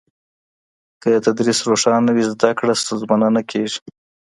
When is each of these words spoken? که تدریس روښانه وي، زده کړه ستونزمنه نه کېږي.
که 1.01 1.09
تدریس 1.25 1.59
روښانه 1.69 2.11
وي، 2.15 2.23
زده 2.31 2.49
کړه 2.59 2.73
ستونزمنه 2.81 3.27
نه 3.35 3.41
کېږي. 3.51 3.79